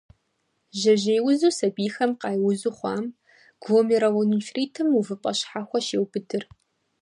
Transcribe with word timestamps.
Жьэжьей 0.79 1.19
узу 1.29 1.51
сабийхэм 1.57 2.11
къайузу 2.21 2.73
хъуам 2.77 3.05
гломерулонефритым 3.61 4.87
увыпӏэ 4.99 5.31
щхьэхуэ 5.37 5.79
щеубыдыр. 5.85 6.43